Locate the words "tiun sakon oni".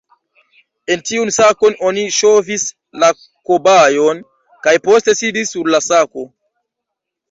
1.09-2.07